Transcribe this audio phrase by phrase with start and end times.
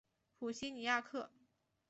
[0.39, 1.29] 普西尼亚克。